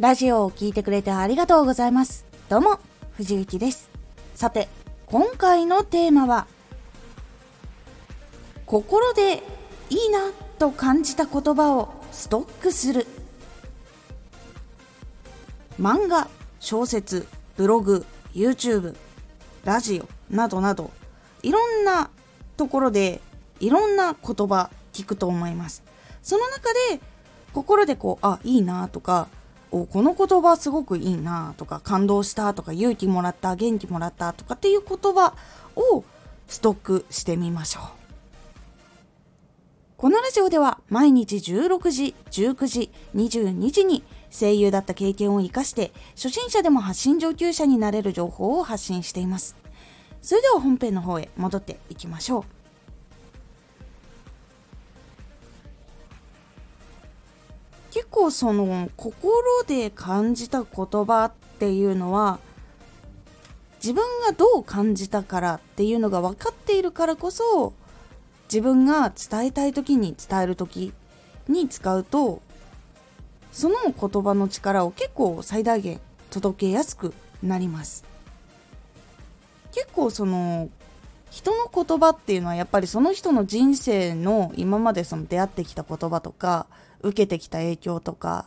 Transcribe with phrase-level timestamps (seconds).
[0.00, 2.24] ラジオを聴いてくれてありがとうございます。
[2.48, 2.80] どうも、
[3.18, 3.90] 藤幸です。
[4.34, 4.66] さて、
[5.04, 6.46] 今回のテーマは、
[8.64, 9.42] 心で
[9.90, 13.06] いいなと感じた言葉をストックする。
[15.78, 16.30] 漫画、
[16.60, 17.28] 小説、
[17.58, 18.96] ブログ、YouTube、
[19.64, 20.92] ラジオなどなど、
[21.42, 22.08] いろんな
[22.56, 23.20] ところで
[23.60, 25.82] いろんな言葉聞くと思います。
[26.22, 27.02] その中で
[27.52, 29.28] 心でこう、あ、いいなとか、
[29.72, 35.34] おこの言葉すごくいいなとか感動したとか勇気もらった元気もらったとかっていう言葉
[35.76, 36.04] を
[36.48, 37.84] ストックしてみましょう。
[39.96, 49.56] このラジオでは毎日16時19時22時に声優だった経験を生かして初心者でも発信上級者になれる情報を発信しています。
[50.22, 52.59] それでは本編の方へ戻っていきましょう。
[57.90, 62.38] 結構その心で感じた言葉っていうのは
[63.82, 67.72] 自分がどう感じたからっていうのが分かっているからこそ
[68.44, 70.92] 自分が伝えたい時に伝える時
[71.48, 72.42] に使うと
[73.52, 78.04] その言葉の力を結構最大限届けやすくなります。
[79.72, 80.68] 結構その
[81.30, 86.66] 人の言葉っていうのはやっぱりその人の人生の今までその出会ってきた言葉とか
[87.02, 88.46] 受けてきた影響とか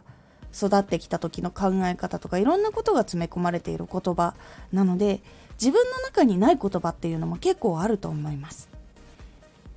[0.55, 4.35] 育ってきた時の考え方とかいろんなことが詰め込まれている言葉
[4.71, 5.21] なので
[5.59, 8.69] 自分の中にない言葉っていうのも結構あると思います。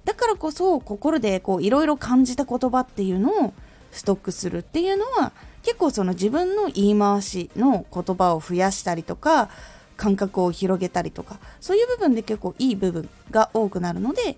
[0.05, 3.53] だからこそ心でこういろいろ感じた言葉っていうのを
[3.91, 9.51] ストックするっていうのは結構その自分の言い回しの言葉を増やしたりとか
[9.97, 14.37] 感覚を広げたりとかそういう部分で結構いい部分が多くなるので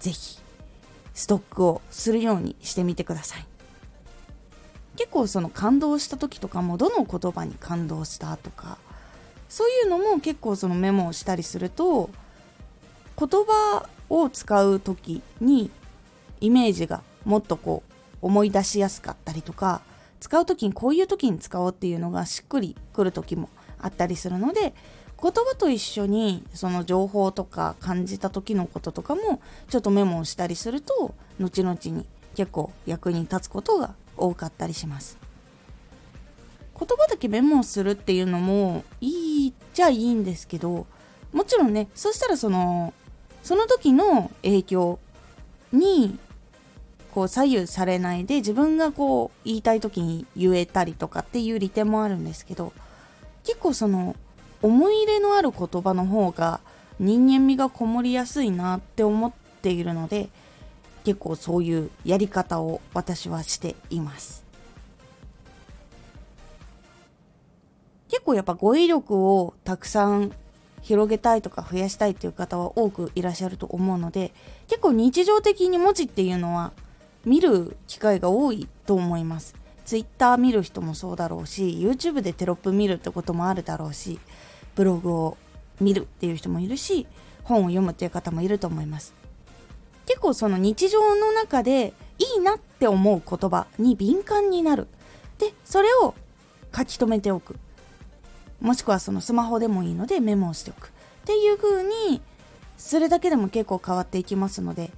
[0.00, 0.38] 是非
[1.14, 3.46] ストックをするようにしてみてください。
[4.98, 8.78] 結構その感動した時とかもどの言葉に感動したとか
[9.48, 12.10] そういうのも結構そのメモをしたりすると
[13.16, 15.70] 言葉を使う時に
[16.40, 19.82] イメージがもっとこう思い出しやすかったりとか
[20.18, 23.50] 使う時にこういう時に使おうっていうのがしっくりくる時も
[23.80, 24.74] あったりするので
[25.22, 32.04] 言葉と一緒にその情報とか感じた時のこととかもちょっとメモをしたりすると後々に
[32.34, 35.18] 結構役に立つことが多かったりします。
[36.78, 40.86] 言葉だけメモをするっていうのもいいっちゃいいんですけど
[41.32, 42.94] もちろんねそしたらその
[43.42, 44.98] その時の影響
[45.72, 46.18] に
[47.12, 52.72] こう左右されないで自分がこう言いたい時に言えたりとかっていう利点もあるんですけど
[53.44, 54.14] 結構その
[54.62, 56.60] 思い入れのある言葉の方が
[57.00, 60.28] 人間味がこもりやすいなって思っているので
[61.04, 64.44] 結構そういうやり方を私はしています。
[68.08, 70.32] 結構やっぱ語彙力をたくさん
[70.82, 74.32] 広げたいとか増やしたいっていう方は多くいらっしゃると思うので
[74.68, 76.72] 結構日常的に文字っていうのは
[77.24, 79.54] 見る機会が多いと思います。
[79.84, 84.20] Twitter 見る人もそうだろうし YouTube でテロップ見るってこともあるだろうし
[84.74, 85.36] ブログを
[85.80, 87.06] 見るっていう人もいるし
[87.42, 89.14] 本を読むっていう方もいると思います。
[90.08, 94.88] 結構その日常の中でいいなって思う言葉に敏感になる。
[95.36, 96.14] でそれを
[96.74, 97.56] 書き留めておく。
[98.60, 100.86] もしくはそのスマホでもいいのでメモをしておく。
[100.86, 100.90] っ
[101.26, 102.22] ていう風に
[102.78, 104.90] するだけでも結構変わっていきますので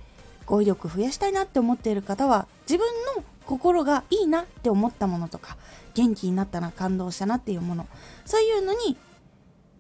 [0.47, 5.57] 語彙力増やしたいなって思っている方は自分の心がいいなって思ったものとか
[5.95, 7.89] 元気になったな感動したなっていうもの
[8.25, 8.97] そういうのに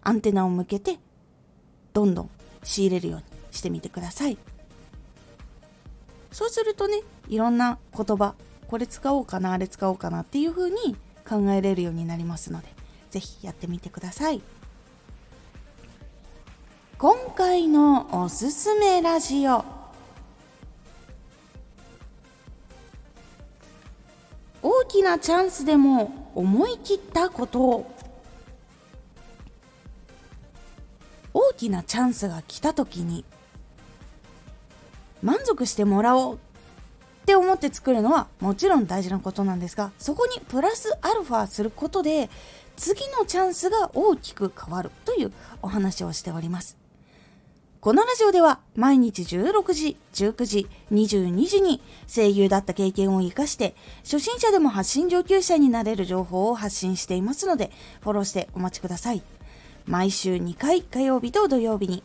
[0.02, 0.98] アンテナを向けて
[1.92, 2.30] どんどん
[2.64, 4.36] 仕入れるようにしてみてください。
[6.32, 8.34] そうするとねいろんな言葉
[8.66, 10.96] これ使おうかなあれ使おうかなっていう風に
[11.28, 12.68] 考えれるようになりますので
[13.10, 14.40] 是非やってみてください。
[16.98, 19.64] 今回のおすすめラジオ。
[24.62, 27.90] 大きなチャンスでも思い切ったこと
[31.32, 33.24] 大きなチャンスが来た時に
[35.22, 36.38] 満足してもらおうっ
[37.26, 42.30] て思って作るのはもちろん大事なことなんですがそこにプラスアルファすることで
[42.76, 45.32] 次のチャンスが大きく変わるという
[45.62, 46.78] お話をしております
[47.80, 57.70] このラジオでは毎日16時、19時、22時に声優だった経験を活かして初心者でも発信上級者になれる情報を発信していますので
[58.02, 59.22] フォローしてお待ちください。
[59.86, 62.04] 毎週2回火曜日と土曜日に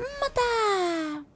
[0.00, 1.29] また。